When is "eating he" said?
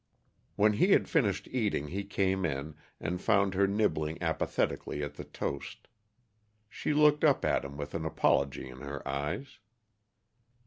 1.51-2.03